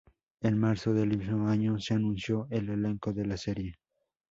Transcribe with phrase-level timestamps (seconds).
[0.41, 3.75] En marzo del mismo año se anunció al elenco de la serie.